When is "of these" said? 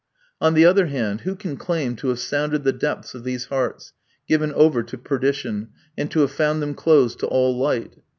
3.13-3.45